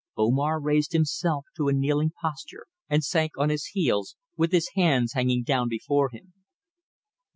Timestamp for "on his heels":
3.37-4.15